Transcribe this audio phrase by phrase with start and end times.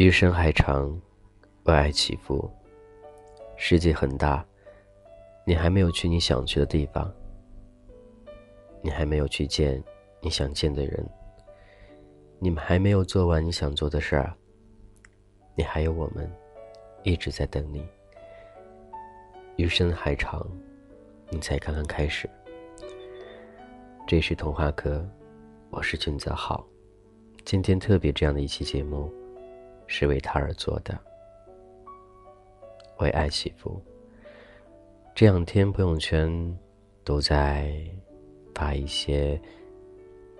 [0.00, 0.98] 余生还长，
[1.64, 2.50] 为爱祈福。
[3.58, 4.42] 世界很大，
[5.44, 7.12] 你还没有去你想去的地方，
[8.80, 9.84] 你还没有去见
[10.22, 11.06] 你想见的人，
[12.38, 14.32] 你们还没有做完你想做的事儿，
[15.54, 16.32] 你还有我们，
[17.02, 17.86] 一直在等你。
[19.56, 20.50] 余生还长，
[21.28, 22.26] 你才刚刚开始。
[24.06, 25.06] 这是童话哥，
[25.68, 26.66] 我是俊泽浩，
[27.44, 29.12] 今天特别这样的一期节目。
[29.92, 30.96] 是为他而做的，
[33.00, 33.82] 为爱祈福。
[35.16, 36.56] 这两天朋友圈
[37.02, 37.74] 都在
[38.54, 39.38] 发一些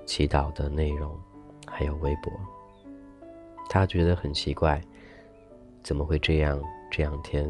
[0.06, 1.18] 祈祷的内容，
[1.66, 2.32] 还有微博。
[3.68, 4.80] 他觉得很奇怪，
[5.82, 6.62] 怎么会这样？
[6.88, 7.44] 这两天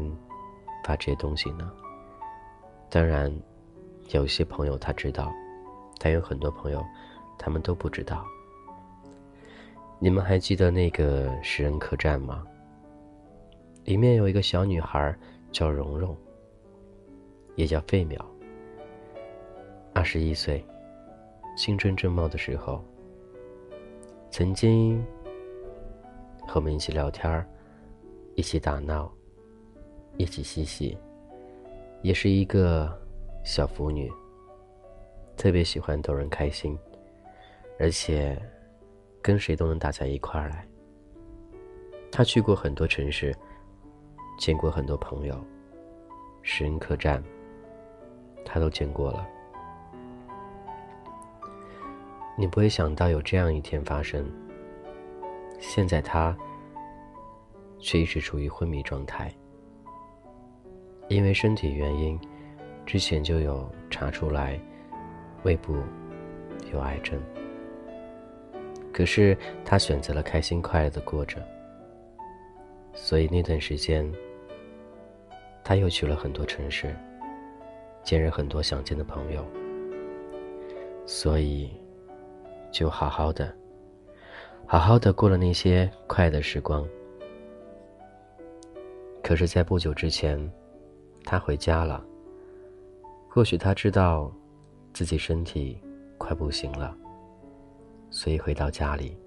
[0.83, 1.71] 发这些东西呢？
[2.89, 3.31] 当然，
[4.09, 5.31] 有些朋友他知道，
[5.99, 6.83] 但有很多朋友
[7.37, 8.25] 他们都不知道。
[10.03, 12.43] 你们还记得那个食人客栈吗？
[13.83, 15.15] 里面有一个小女孩
[15.51, 16.17] 叫蓉蓉，
[17.53, 18.19] 也叫费淼。
[19.93, 20.65] 二十一岁，
[21.55, 22.83] 青春正茂的时候，
[24.31, 25.05] 曾经
[26.47, 27.47] 和我们一起聊天
[28.33, 29.13] 一起打闹，
[30.17, 30.97] 一起嬉戏，
[32.01, 32.91] 也是一个
[33.43, 34.11] 小腐女，
[35.37, 36.75] 特别喜欢逗人开心，
[37.77, 38.35] 而且。
[39.21, 40.67] 跟谁都能打在一块儿来。
[42.11, 43.35] 他去过很多城市，
[44.37, 45.39] 见过很多朋友，
[46.41, 47.23] 食人客栈，
[48.43, 49.27] 他都见过了。
[52.37, 54.29] 你不会想到有这样一天发生。
[55.59, 56.35] 现在他
[57.77, 59.31] 却一直处于昏迷状态，
[61.07, 62.19] 因为身体原因，
[62.83, 64.59] 之前就有查出来
[65.43, 65.77] 胃部
[66.73, 67.21] 有癌症。
[69.01, 69.35] 可是
[69.65, 71.43] 他选择了开心快乐的过着，
[72.93, 74.07] 所以那段时间，
[75.63, 76.95] 他又去了很多城市，
[78.03, 79.43] 见了很多想见的朋友，
[81.07, 81.71] 所以
[82.69, 83.51] 就好好的，
[84.67, 86.87] 好好的过了那些快乐时光。
[89.23, 90.39] 可是，在不久之前，
[91.23, 92.05] 他回家了。
[93.27, 94.31] 或许他知道，
[94.93, 95.81] 自己身体
[96.19, 96.95] 快不行了。
[98.13, 99.17] 所以回到家里，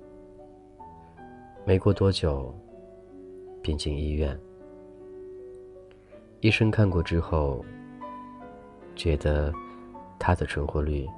[1.64, 2.54] 没过多久，
[3.62, 4.38] 便进医院。
[6.40, 7.64] 医生看过之后，
[8.94, 9.50] 觉得
[10.18, 11.08] 他的存活率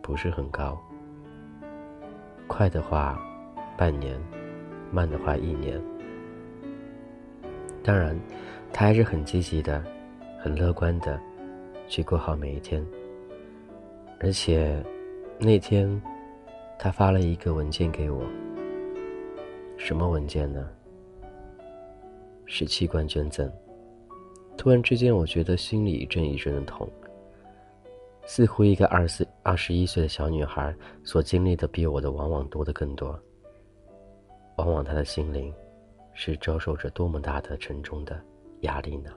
[0.00, 0.80] 不是很高，
[2.46, 3.20] 快的话
[3.76, 4.18] 半年，
[4.90, 5.78] 慢的话一年。
[7.82, 8.18] 当然，
[8.72, 9.84] 他还是很积极的、
[10.38, 11.20] 很乐观的
[11.86, 12.82] 去过好每一天，
[14.20, 14.82] 而且
[15.38, 16.00] 那天。
[16.82, 18.24] 他发了一个文件给我，
[19.76, 20.66] 什么文件呢？
[22.46, 23.52] 是器官捐赠。
[24.56, 26.90] 突然之间，我觉得心里一阵一阵的痛，
[28.24, 30.74] 似乎一个二十二十一岁的小女孩
[31.04, 33.08] 所经历的比我的往往多得更多。
[34.56, 35.52] 往往她的心灵
[36.14, 38.18] 是遭受着多么大的沉重的
[38.60, 39.10] 压力呢？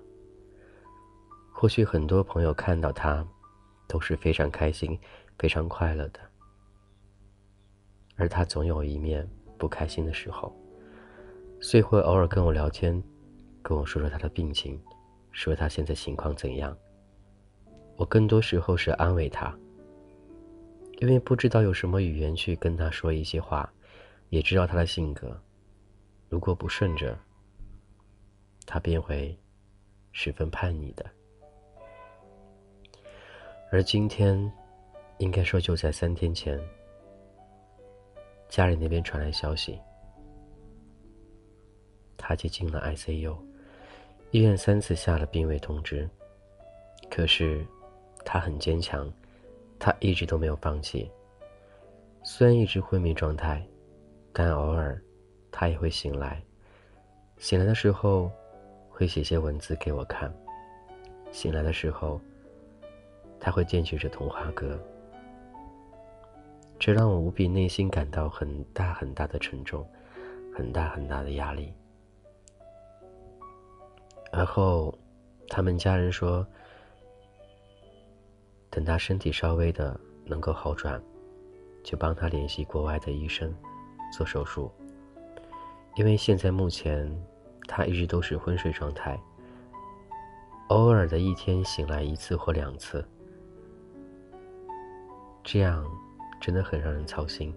[1.49, 3.25] 或许很多朋友看到她
[3.87, 4.99] 都是非常开心、
[5.39, 6.19] 非常快乐的。
[8.15, 10.55] 而他总有一面不开心的时候，
[11.59, 13.01] 所以会偶尔跟我聊天，
[13.61, 14.79] 跟我说说他的病情，
[15.31, 16.77] 说他现在情况怎样。
[17.95, 19.55] 我更多时候是安慰他，
[20.99, 23.71] 因为不知道有什么语言去跟他说一些话，
[24.29, 25.39] 也知道他的性格，
[26.29, 27.17] 如果不顺着，
[28.65, 29.37] 他便会
[30.11, 31.05] 十分叛逆的。
[33.71, 34.51] 而今天，
[35.17, 36.59] 应该说就在三天前。
[38.53, 39.81] 家里那边传来消息，
[42.15, 43.35] 他接进了 ICU，
[44.29, 46.07] 医院三次下了病危通知，
[47.09, 47.65] 可是
[48.23, 49.11] 他很坚强，
[49.79, 51.09] 他一直都没有放弃。
[52.21, 53.65] 虽然一直昏迷状态，
[54.31, 55.03] 但偶尔
[55.51, 56.39] 他也会醒来，
[57.39, 58.31] 醒来的时候
[58.87, 60.31] 会写些文字给我看，
[61.31, 62.21] 醒来的时候
[63.39, 64.79] 他会惦记着童话歌。
[66.85, 69.89] 这让我无比内心感到很大很大的沉重，
[70.53, 71.73] 很大很大的压力。
[74.33, 74.93] 而后，
[75.47, 76.45] 他们家人说，
[78.69, 81.01] 等他身体稍微的能够好转，
[81.85, 83.55] 就帮他联系国外的医生
[84.11, 84.69] 做手术。
[85.95, 87.09] 因为现在目前
[87.65, 89.17] 他一直都是昏睡状态，
[90.67, 93.07] 偶尔的一天醒来一次或两次，
[95.45, 95.89] 这样。
[96.43, 97.55] 真的很让人操心。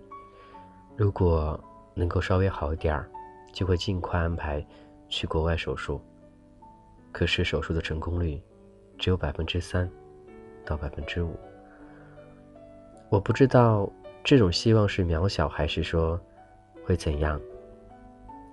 [0.97, 1.59] 如果
[1.93, 3.11] 能够稍微好一点儿，
[3.53, 4.65] 就会尽快安排
[5.09, 6.01] 去国外手术。
[7.11, 8.41] 可是手术的成功率
[8.97, 9.91] 只有百分之三
[10.65, 11.37] 到百分之五。
[13.09, 13.91] 我不知道
[14.23, 16.21] 这种希望是渺小还是说
[16.85, 17.41] 会怎样，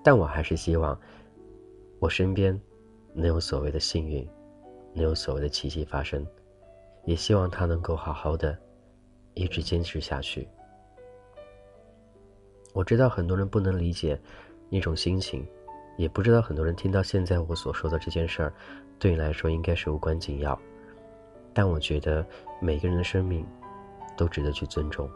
[0.03, 0.99] 但我还是希望
[1.99, 2.59] 我身边
[3.13, 4.27] 能有所谓的幸运，
[4.95, 6.25] 能有所谓的奇迹发生，
[7.05, 8.57] 也希望他能够好好的
[9.33, 10.47] 一直坚持下去。
[12.73, 14.19] 我知道很多人不能理解
[14.69, 15.47] 那种心情，
[15.97, 18.53] 也不知道很多人听到现在我所说的这件事儿，
[18.97, 20.59] 对你来说应该是无关紧要。
[21.53, 22.25] 但我觉得
[22.59, 23.45] 每个人的生命
[24.17, 25.07] 都值得去尊重。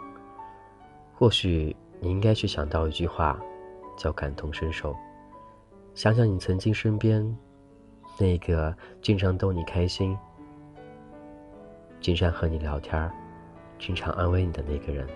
[1.16, 3.40] 或许你应该去想到一句话，
[3.98, 4.96] 叫感同身受。
[5.96, 7.36] 想想你曾经身边
[8.20, 10.16] 那个经常逗你开心、
[12.00, 13.12] 经常和你聊天儿、
[13.80, 15.08] 经常安慰你的那个人，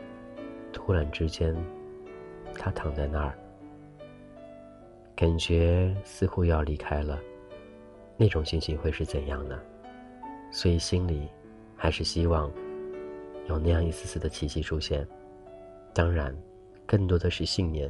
[0.71, 1.55] 突然之间。
[2.53, 3.33] 他躺在那儿，
[5.15, 7.17] 感觉似乎要离开了，
[8.17, 9.57] 那种心情会是怎样呢？
[10.51, 11.29] 所以心里
[11.77, 12.51] 还是希望
[13.47, 15.07] 有那样一丝丝的奇迹出现。
[15.93, 16.35] 当然，
[16.85, 17.89] 更多的是信念，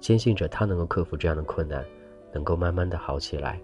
[0.00, 1.86] 坚信着他能够克服这样的困难，
[2.32, 3.60] 能够慢慢的好起来。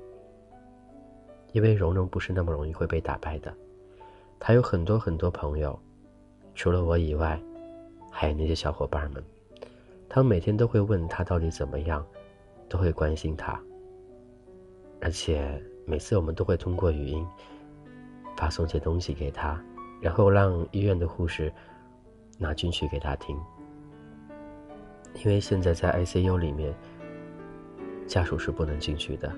[1.52, 3.52] 因为蓉蓉不是那么容易会被打败的，
[4.38, 5.78] 她有很多很多朋友，
[6.56, 7.38] 除了我以外，
[8.10, 9.22] 还有那些小伙伴们。
[10.08, 12.04] 他们每天都会问他到底怎么样，
[12.66, 13.60] 都会关心他。
[15.02, 17.24] 而且每次我们都会通过语音
[18.38, 19.62] 发送些东西给他，
[20.00, 21.52] 然后让医院的护士
[22.38, 23.38] 拿进去给他听。
[25.22, 26.74] 因为现在在 ICU 里面，
[28.06, 29.30] 家属是不能进去的，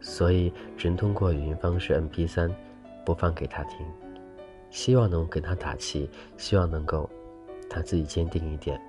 [0.00, 2.52] 所以只能通过语音方式 MP3
[3.06, 3.78] 播放给他听，
[4.72, 6.08] 希望能跟他打气，
[6.38, 7.08] 希望能够
[7.68, 8.80] 他自己坚定一点。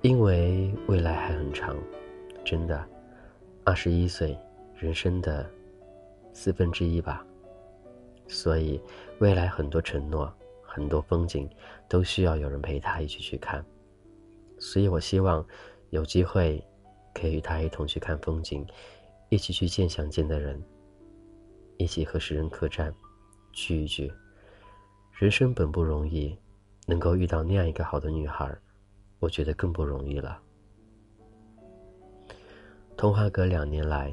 [0.00, 1.76] 因为未来还很长，
[2.44, 2.82] 真的，
[3.62, 4.36] 二十一岁，
[4.74, 5.48] 人生的
[6.32, 7.24] 四分之一吧。
[8.26, 8.80] 所以，
[9.18, 10.32] 未来很多承诺，
[10.62, 11.48] 很多风景，
[11.86, 13.62] 都需要有人陪他一起去看。
[14.58, 15.46] 所以我希望
[15.90, 16.64] 有机会
[17.12, 18.66] 可以与他一同去看风景，
[19.28, 20.62] 一起去见想见的人，
[21.76, 22.94] 一起和诗人客栈
[23.52, 24.10] 聚一聚。
[25.16, 26.36] 人生本不容易，
[26.88, 28.52] 能够遇到那样一个好的女孩。
[29.20, 30.42] 我觉得更不容易了。
[32.96, 34.12] 童话阁两年来，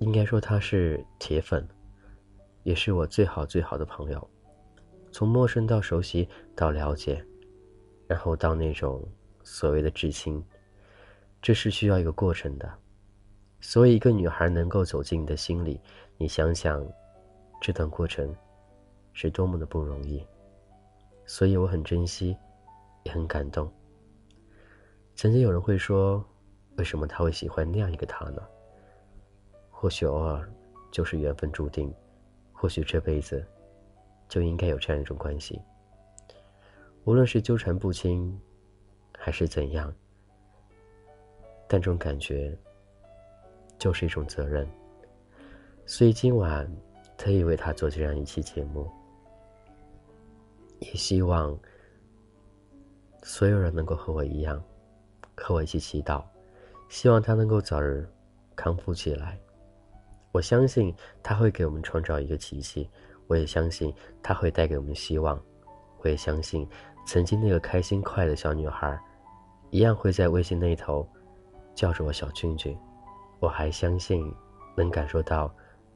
[0.00, 1.66] 应该说他是铁粉，
[2.62, 4.30] 也是我最好最好的朋友。
[5.10, 7.24] 从陌生到熟悉到了解，
[8.06, 9.02] 然后到那种
[9.42, 10.44] 所谓的至亲，
[11.40, 12.70] 这是需要一个过程的。
[13.60, 15.80] 所以，一个女孩能够走进你的心里，
[16.18, 16.86] 你想想，
[17.62, 18.32] 这段过程
[19.18, 20.24] 是多么的不容易。
[21.26, 22.36] 所以，我很珍惜。
[23.04, 23.72] 也很感动。
[25.14, 26.22] 曾经有人会说
[26.76, 28.42] ：“为什么他会喜欢那样一个他呢？”
[29.70, 30.52] 或许偶尔
[30.90, 31.94] 就是缘分注定，
[32.52, 33.42] 或许这辈子
[34.28, 35.58] 就应该有这样一种关系。
[37.04, 38.38] 无论是纠缠不清，
[39.16, 39.94] 还是怎样，
[41.66, 42.54] 但这种感觉
[43.78, 44.68] 就是一种责任。
[45.86, 46.70] 所以今晚
[47.16, 48.90] 特意为他做这样一期节目，
[50.80, 51.58] 也希望。
[53.22, 54.62] 所有人能够和我一样，
[55.36, 56.22] 和我一起祈祷，
[56.88, 58.08] 希望他能够早日
[58.56, 59.38] 康复起来。
[60.32, 62.88] 我相信他会给我们创造一个奇迹，
[63.26, 63.92] 我也相信
[64.22, 65.38] 他会带给我们希望。
[66.00, 66.66] 我也相信，
[67.06, 68.98] 曾经那个开心快乐的小女孩，
[69.70, 71.06] 一样会在微信那头
[71.74, 72.78] 叫着我小俊俊。
[73.40, 74.32] 我还相信，
[74.76, 75.52] 能感受到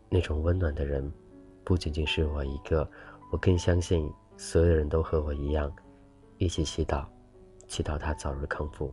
[0.09, 1.11] 那种温暖的人，
[1.65, 2.87] 不仅仅是我一个。
[3.31, 5.75] 我更相信，所有人都和我一样，
[6.39, 7.05] 一起祈祷。
[7.69, 8.93] 祈祷他早日康复。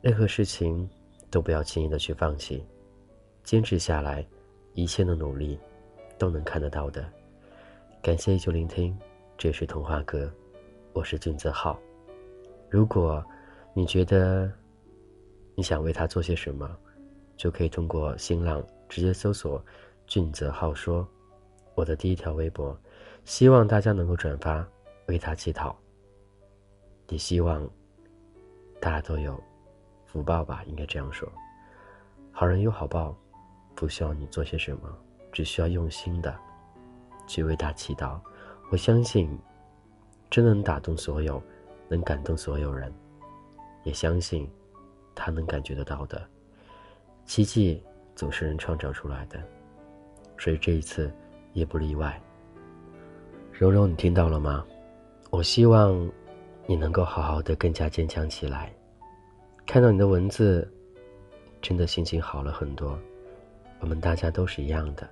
[0.00, 0.88] 任何事情
[1.30, 2.64] 都不要轻易的去放弃，
[3.42, 4.24] 坚持下来，
[4.74, 5.58] 一切的努力
[6.18, 7.04] 都能看得到的。
[8.00, 8.96] 感谢依旧聆听，
[9.36, 10.32] 这是童话阁，
[10.92, 11.80] 我是俊泽浩。
[12.70, 13.24] 如果
[13.72, 14.52] 你觉得
[15.54, 16.76] 你想为他做些什么，
[17.36, 19.60] 就可以通过新浪直接搜索
[20.06, 21.04] “俊泽浩说”，
[21.74, 22.78] 我的第一条微博。
[23.24, 24.66] 希望大家能够转发，
[25.06, 25.74] 为他祈祷。
[27.08, 27.68] 也希望
[28.80, 29.42] 大家都有
[30.04, 31.30] 福报吧，应该这样说。
[32.32, 33.16] 好人有好报，
[33.74, 34.94] 不需要你做些什么，
[35.32, 36.34] 只需要用心的
[37.26, 38.20] 去为他祈祷。
[38.70, 39.38] 我相信，
[40.30, 41.42] 真能打动所有，
[41.88, 42.92] 能感动所有人。
[43.84, 44.50] 也相信，
[45.14, 46.26] 他能感觉得到的
[47.24, 47.82] 奇迹
[48.14, 49.42] 总是人创造出来的，
[50.38, 51.14] 所以这一次
[51.52, 52.20] 也不例外。
[53.56, 54.64] 蓉蓉，你听到了吗？
[55.30, 56.10] 我希望。
[56.66, 58.74] 你能够好好的更加坚强起来。
[59.66, 60.66] 看到你的文字，
[61.60, 62.98] 真的心情好了很多。
[63.80, 65.06] 我们大家都是一样的，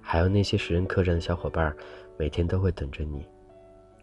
[0.00, 1.76] 还有那些时人客栈的小伙伴，
[2.16, 3.26] 每天都会等着你，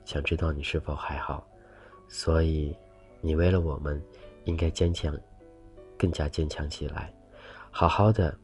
[0.03, 1.47] 想知道你是否还好。
[2.09, 2.75] 所以，
[3.21, 4.03] 你为了我们，
[4.43, 5.17] 应该坚强，
[5.97, 7.13] 更加坚强起来，
[7.71, 8.37] 好好的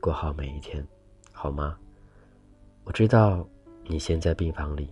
[0.00, 0.86] 过好每一天，
[1.32, 1.76] 好吗？
[2.84, 3.44] 我知道
[3.88, 4.90] 你现在病房里，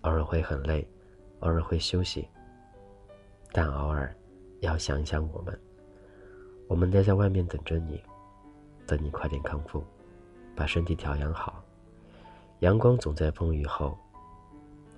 [0.00, 0.86] 偶尔会很累，
[1.40, 2.26] 偶尔会休息，
[3.52, 4.14] 但偶尔
[4.60, 5.60] 要想想我们，
[6.66, 8.02] 我们待在外面等着你。
[8.86, 9.84] 等你快点康复，
[10.56, 11.62] 把身体调养好。
[12.60, 13.96] 阳光总在风雨后。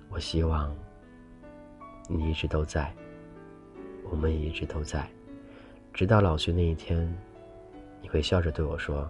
[0.09, 0.73] 我希望
[2.07, 2.93] 你一直都在，
[4.09, 5.09] 我们也一直都在，
[5.93, 7.13] 直到老去那一天，
[8.01, 9.09] 你会笑着对我说：“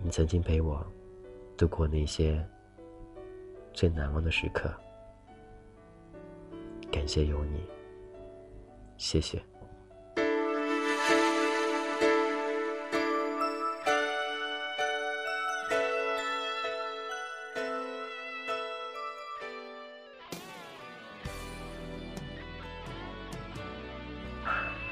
[0.00, 0.86] 你曾经陪我
[1.56, 2.44] 度过那些
[3.72, 4.72] 最难忘的时刻。”
[6.92, 7.66] 感谢有你，
[8.98, 9.42] 谢谢。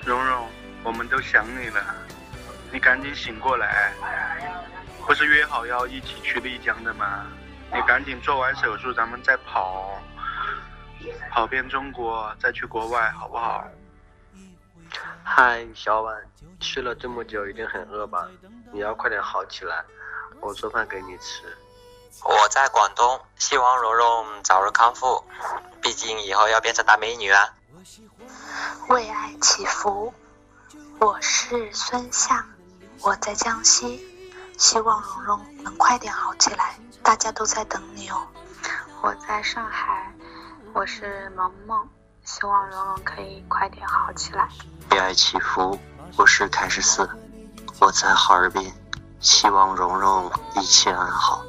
[0.06, 0.48] 蓉蓉，
[0.82, 1.94] 我们都想你了，
[2.72, 3.92] 你赶紧醒过来！
[5.06, 7.30] 不是约好要一起去丽江的吗？
[7.72, 9.96] 你赶紧做完手术，咱们再跑，
[11.30, 13.64] 跑遍中国，再去国外，好不好？
[15.22, 16.16] 嗨，小婉，
[16.58, 18.28] 吃了这么久，一定很饿吧？
[18.72, 19.84] 你要快点好起来，
[20.40, 21.42] 我做饭给你吃。
[22.24, 25.24] 我在广东，希望蓉蓉早日康复，
[25.80, 27.54] 毕竟以后要变成大美女啊。
[28.88, 30.12] 为爱祈福，
[30.98, 32.44] 我是孙夏，
[33.02, 34.04] 我在江西，
[34.58, 38.16] 希望蓉蓉能快点好起来，大家都在等你哦。
[39.02, 40.12] 我在上海，
[40.72, 41.88] 我是萌萌，
[42.24, 44.48] 希望蓉蓉可以快点好起来。
[44.90, 45.78] 为爱祈福，
[46.16, 47.08] 我是凯十四，
[47.80, 48.72] 我在哈尔滨，
[49.20, 51.42] 希望蓉蓉一切安好。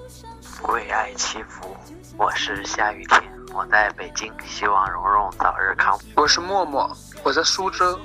[0.70, 1.75] 为爱祈福，
[2.17, 3.22] 我是下雨天。
[3.53, 6.05] 我在北京，希望蓉蓉早日康复。
[6.15, 6.89] 我是默默，
[7.24, 8.00] 我在苏州，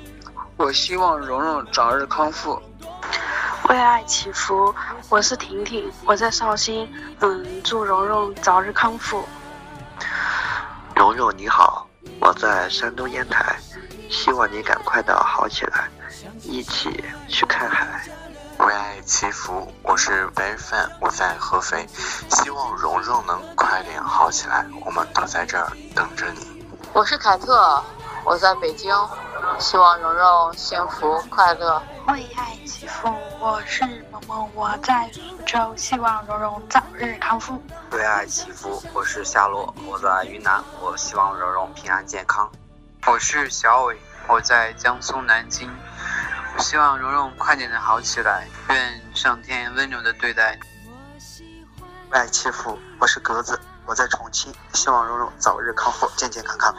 [0.57, 2.61] 我希望蓉蓉早日康复。
[3.69, 4.73] 为爱祈福，
[5.09, 9.27] 我是婷婷，我在绍兴，嗯，祝蓉蓉早日康复。
[10.95, 11.85] 蓉蓉你好，
[12.21, 13.57] 我在山东烟台，
[14.09, 15.89] 希望你赶快的好起来，
[16.43, 18.05] 一起去看海。
[18.59, 21.85] 为爱祈福，我是白饭，我在合肥，
[22.29, 26.63] 希望蓉蓉能快点好起来，我们都在这儿等着你。
[26.93, 27.83] 我是凯特，
[28.23, 28.95] 我在北京，
[29.59, 31.81] 希望蓉蓉幸福快乐。
[32.07, 37.59] 为爱祈福，我是萌萌，我在苏州，希望蓉蓉早日康复。
[37.91, 42.49] 为爱祈福，我是夏洛，我在云南，我希望蓉蓉平安健康。
[43.07, 45.69] 我是小伟，我在江苏南京。
[46.59, 50.61] 希望蓉蓉快点的好起来，愿上天温柔的对待你。
[52.11, 56.75] 为爱祈福，我是格子，我在重庆，希望蓉蓉早日康复，健健康康。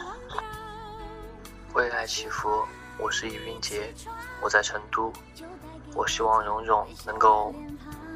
[1.79, 2.49] 为爱祈福，
[2.97, 3.93] 我是易云杰，
[4.41, 5.13] 我在成都，
[5.95, 7.55] 我希望蓉蓉能够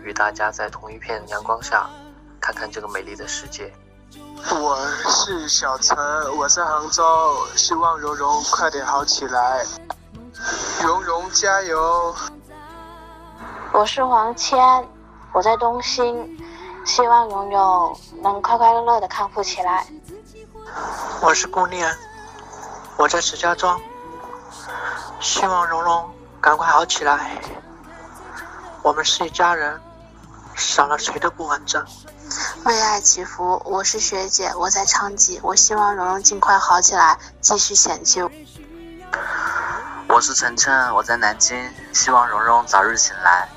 [0.03, 1.89] 与大家在同一片阳光下，
[2.41, 3.73] 看看这个美丽的世界。
[4.51, 4.77] 我
[5.07, 5.95] 是小陈，
[6.35, 9.65] 我在杭州，希望蓉蓉快点好起来。
[10.83, 12.13] 蓉蓉加油！
[13.71, 14.59] 我是黄谦，
[15.31, 16.37] 我在东兴，
[16.85, 19.87] 希望蓉蓉能快快乐乐的康复起来。
[21.21, 21.89] 我是顾念，
[22.95, 23.79] 我在石家庄，
[25.19, 27.41] 希望蓉蓉赶快好起来。
[28.81, 29.81] 我们是一家人，
[30.55, 31.83] 少了谁都不完整。
[32.65, 38.29] 为爱祈福，我是学姐，我在昌吉，我希望蓉蓉尽快好起来，继续险救。
[40.07, 43.49] 我是晨晨，我在南京，希望蓉蓉早日醒来。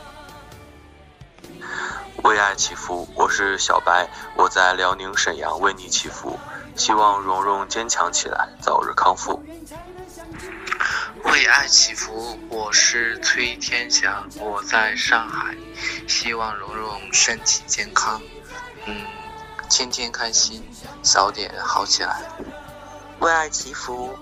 [2.25, 6.39] 为爱祈福，我是小白，我在辽宁沈阳为你祈福，
[6.77, 9.43] 希望蓉蓉坚强起来，早日康复。
[11.25, 15.57] 为爱祈福，我是崔天祥，我在上海，
[16.07, 18.21] 希望蓉蓉身体健康，
[18.87, 19.07] 嗯，
[19.71, 20.63] 天天开心，
[21.03, 22.23] 早点好起来。
[23.21, 24.15] 为爱祈福。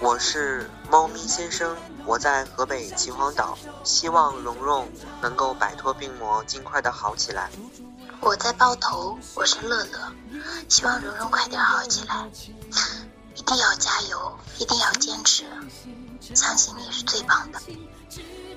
[0.00, 7.50] 我是猫咪先生，我在河北秦皇岛，希望蓉蓉能够摆脱病魔，尽快的好起来。
[8.22, 10.12] 我在包头，我是乐乐，
[10.68, 12.24] 希望蓉蓉快点好起来，
[13.34, 15.44] 一定要加油，一定要坚持，
[16.32, 17.60] 相信你是最棒的。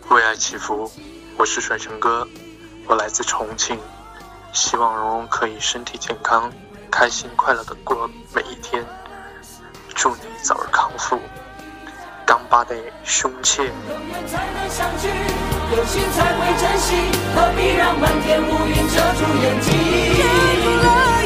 [0.10, 0.92] 为爱祈福，
[1.36, 2.28] 我是甩成哥，
[2.86, 3.80] 我来自重庆，
[4.54, 6.54] 希望蓉蓉可以身体健康，
[6.92, 8.86] 开心快乐的过每一天。
[9.96, 11.20] 祝你早日康复。
[12.46, 13.64] 刚巴的胸切。
[13.64, 13.70] 有
[15.86, 16.94] 心才会珍惜，
[17.34, 19.74] 何必让漫天乌云遮住眼睛？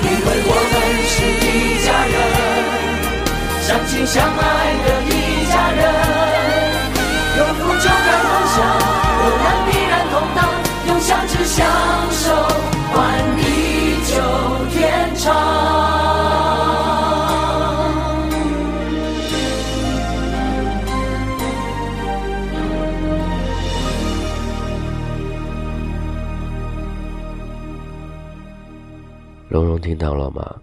[0.01, 0.73] 因为我们
[1.11, 1.45] 是一
[1.83, 2.17] 家人，
[3.61, 4.39] 相亲相爱
[4.85, 5.11] 的一
[5.51, 5.79] 家人，
[7.37, 8.57] 有福就该分享，
[9.19, 9.45] 有难
[29.49, 30.61] 蓉蓉听到了吗？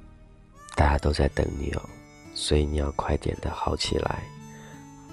[0.77, 1.83] 大家都在等你哦，
[2.35, 4.23] 所以你要快点的好起来，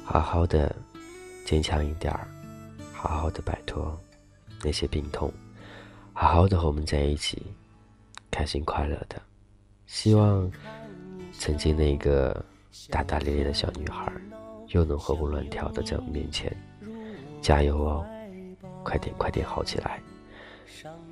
[0.06, 0.76] 好好的
[1.44, 2.28] 坚强一点儿，
[2.94, 4.00] 好好的摆脱
[4.64, 5.34] 那些病痛，
[6.14, 7.42] 好好的和我们在一起，
[8.30, 9.20] 开心快乐的。
[9.88, 10.48] 希望
[11.32, 12.46] 曾经那个
[12.92, 14.14] 大大咧咧的小女孩，
[14.68, 16.56] 又能活蹦乱跳的在我面前，
[17.42, 18.06] 加油哦！
[18.84, 20.00] 快点快点好起来。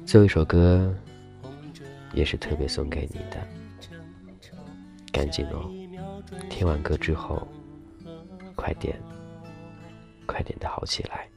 [0.06, 0.96] 最后一首歌。
[2.13, 3.48] 也是特别送给你的，
[5.12, 5.70] 赶紧哦！
[6.50, 7.48] 听完歌之后，
[8.56, 9.00] 快点，
[10.25, 11.27] 快点的好起来。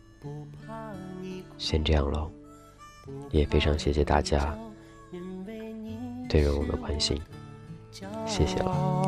[1.59, 2.31] 先这样喽，
[3.31, 4.57] 也非常谢谢大家
[6.29, 7.21] 对蓉蓉的关心，
[8.27, 9.03] 谢谢了。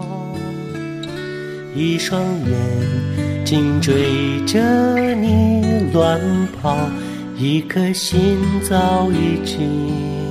[1.74, 6.20] 一双眼睛追着你乱
[6.60, 6.88] 跑，
[7.36, 10.25] 一颗心早已经。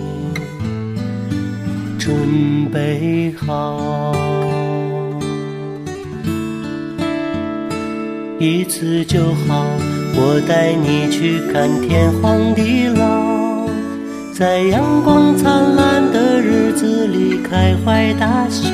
[2.06, 4.14] 准备好，
[8.38, 9.66] 一次就好。
[10.16, 13.68] 我带你去看天荒地老，
[14.32, 18.70] 在阳光灿烂的日子里开怀大笑，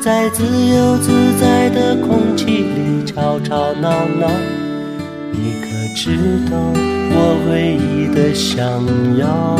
[0.00, 3.90] 在自由自在的空气里吵吵闹
[4.20, 4.30] 闹。
[5.32, 5.66] 你可
[5.96, 6.16] 知
[6.48, 6.56] 道
[7.10, 8.64] 我唯一的想
[9.18, 9.56] 要？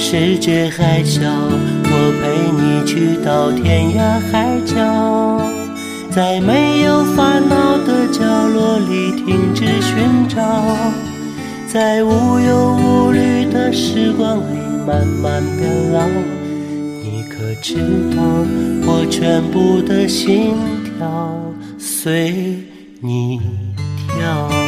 [0.00, 1.90] 世界还小，我
[2.22, 2.22] 陪
[2.56, 4.76] 你去到天涯海角，
[6.08, 10.40] 在没有烦恼的角落里停止寻找，
[11.66, 14.56] 在无忧无虑的时光里
[14.86, 16.00] 慢慢变老。
[17.02, 17.74] 你可知
[18.16, 18.22] 道，
[18.86, 20.54] 我全部的心
[20.96, 22.56] 跳随
[23.00, 23.40] 你
[24.06, 24.67] 跳。